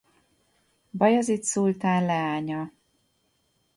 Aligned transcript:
Bajazid 0.93 1.43
szultán 1.43 2.05
leánya. 2.05 2.71